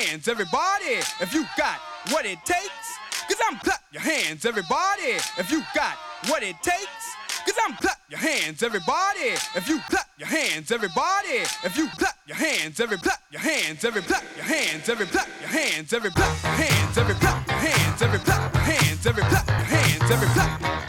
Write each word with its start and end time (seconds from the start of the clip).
hands, 0.00 0.28
everybody, 0.28 0.96
if 1.20 1.34
you 1.34 1.44
got 1.56 1.78
what 2.10 2.24
it 2.24 2.38
takes. 2.44 2.98
Cause 3.28 3.38
I'm 3.48 3.58
clap 3.58 3.80
your 3.92 4.02
hands, 4.02 4.44
everybody, 4.44 5.18
if 5.38 5.50
you 5.50 5.62
got 5.74 5.96
what 6.26 6.42
it 6.42 6.56
takes. 6.62 7.16
Cause 7.44 7.54
I'm 7.64 7.74
clap 7.76 7.98
your 8.08 8.18
hands, 8.18 8.62
everybody. 8.62 9.36
If 9.54 9.68
you 9.68 9.78
clap 9.88 10.08
your 10.18 10.28
hands, 10.28 10.72
everybody. 10.72 11.44
If 11.64 11.76
you 11.76 11.88
clap 11.88 12.16
your 12.26 12.36
hands, 12.36 12.80
every 12.80 12.98
clap 12.98 13.20
your 13.30 13.40
hands, 13.40 13.82
every 13.82 14.02
clap 14.02 14.22
your 14.36 14.42
hands, 14.42 14.88
every 14.90 15.06
clap 15.06 15.28
your 15.40 15.42
hands, 15.42 15.42
every 15.42 15.42
clap 15.42 15.42
your 15.42 15.48
hands, 15.48 15.92
every 15.92 16.10
clap 16.10 16.32
your 16.32 16.50
hands, 16.50 16.98
every 16.98 17.14
clap 17.14 17.46
your 17.46 17.56
hands, 17.56 18.02
every 18.02 18.18
clap 18.18 18.54
your 18.54 18.62
hands, 18.62 19.06
every 19.06 19.22
clap. 19.22 19.46
Your 19.48 19.56
hands, 19.56 20.10
every 20.10 20.28
clap. 20.28 20.79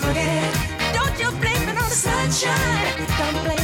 forget. 0.00 0.54
Don't 0.94 1.18
you 1.20 1.30
blame 1.40 1.68
it 1.68 1.76
on 1.76 1.88
the 1.88 2.00
sunshine. 2.06 3.06
Don't 3.18 3.44
blame 3.44 3.59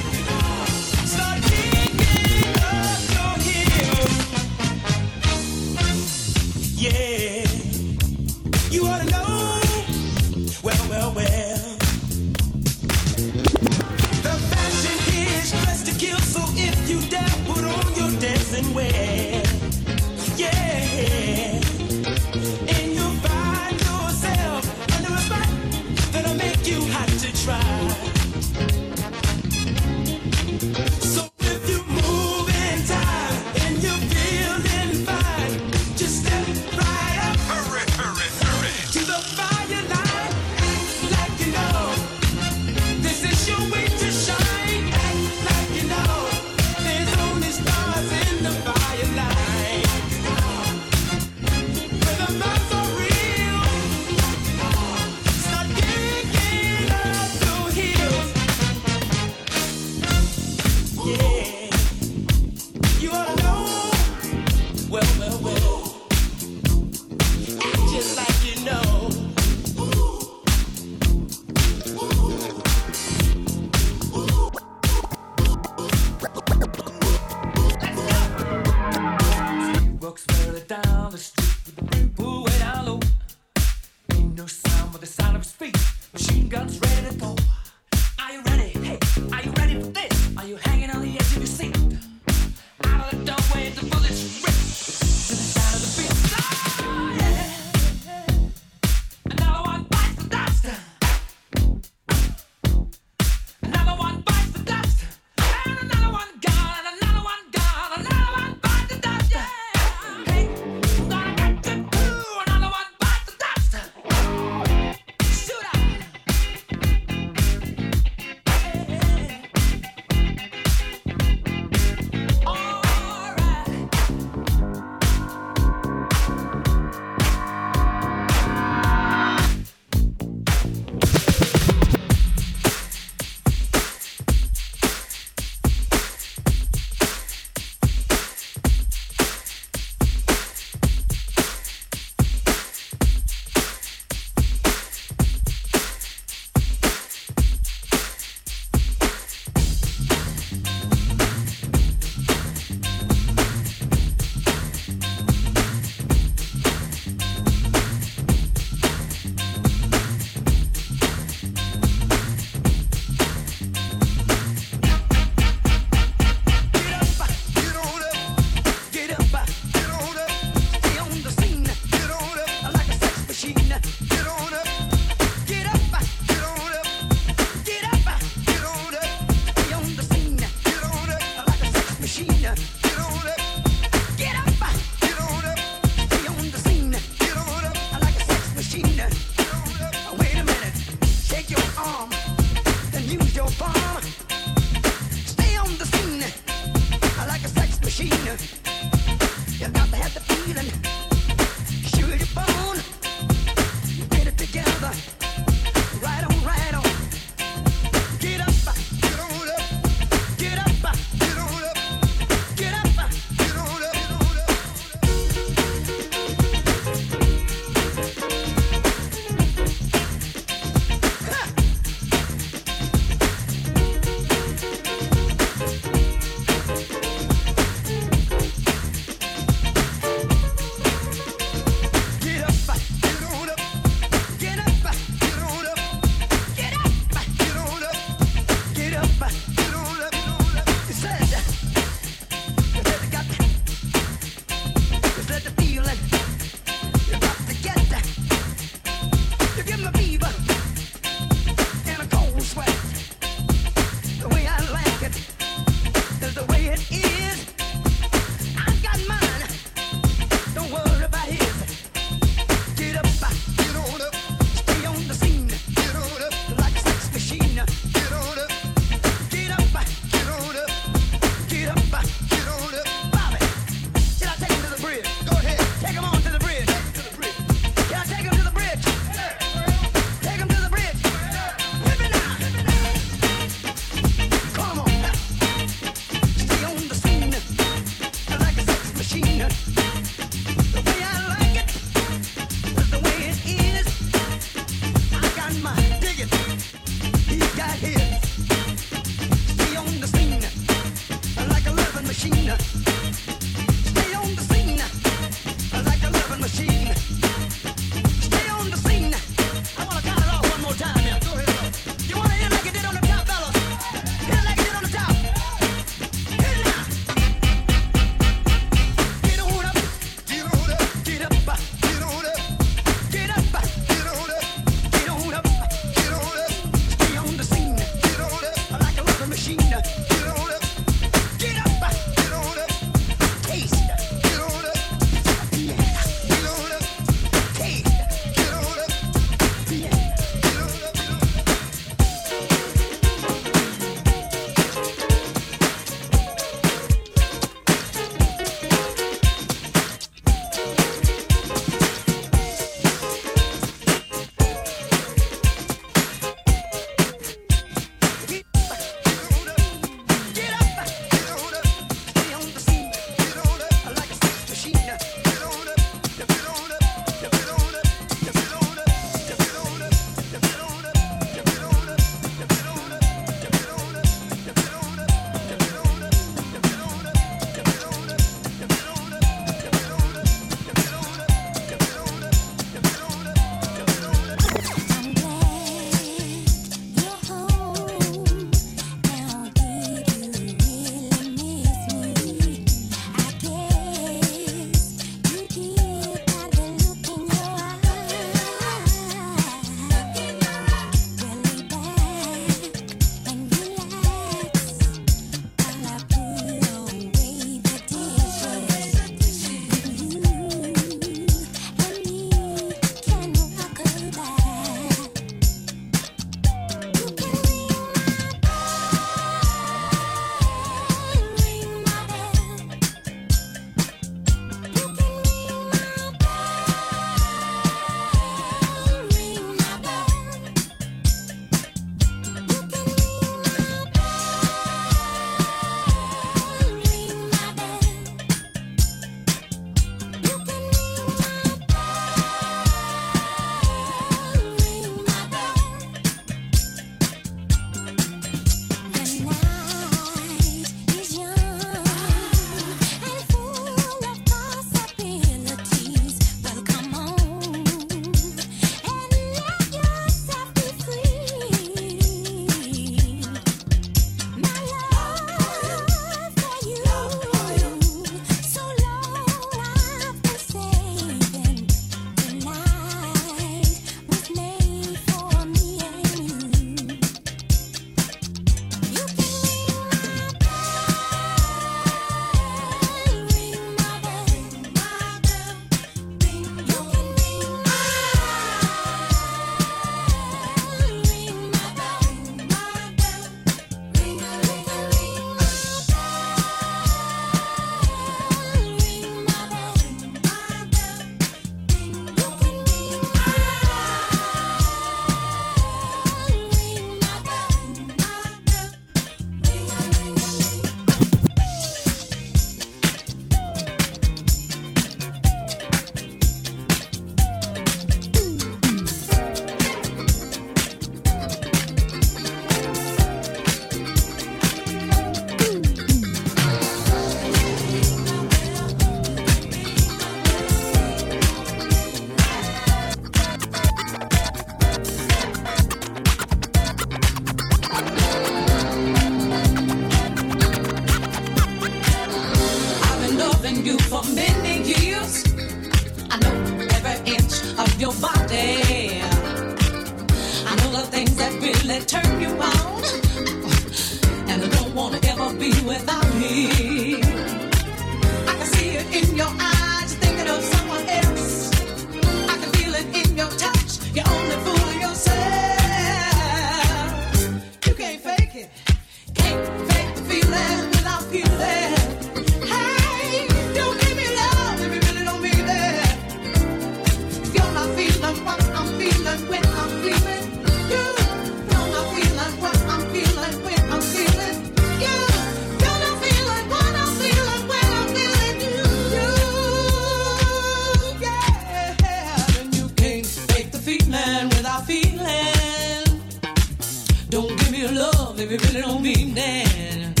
Baby, 598.18 598.36
we 598.36 598.48
really 598.48 598.60
don't 598.62 598.82
mean 598.82 599.14
that. 599.14 600.00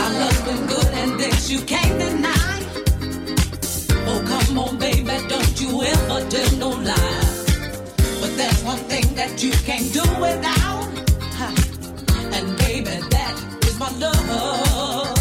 Our 0.00 0.12
love's 0.18 0.40
been 0.40 0.66
good 0.66 0.86
and 0.94 1.20
this 1.20 1.48
you 1.48 1.60
can't 1.60 1.96
deny. 1.96 2.58
Oh, 4.08 4.20
come 4.26 4.58
on, 4.58 4.78
baby, 4.78 5.04
don't 5.28 5.60
you 5.60 5.80
ever 5.80 6.28
tell 6.28 6.56
no 6.58 6.70
lie. 6.70 7.44
But 8.20 8.36
there's 8.36 8.64
one 8.64 8.78
thing 8.90 9.14
that 9.14 9.40
you 9.40 9.52
can't 9.62 9.92
do 9.92 10.02
without. 10.20 10.88
And 12.34 12.58
baby, 12.58 12.90
that 13.10 13.64
is 13.64 13.78
my 13.78 13.90
love. 13.98 15.17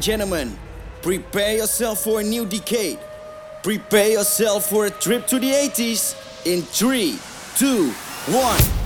and 0.00 0.04
gentlemen, 0.06 0.58
prepare 1.02 1.58
yourself 1.58 2.02
for 2.02 2.20
a 2.20 2.22
new 2.22 2.46
decade. 2.46 2.98
Prepare 3.62 4.12
yourself 4.12 4.64
for 4.70 4.86
a 4.86 4.90
trip 4.90 5.26
to 5.26 5.38
the 5.38 5.50
80s 5.50 6.16
in 6.46 6.62
3, 6.62 7.18
2, 7.58 7.90
1. 7.90 8.79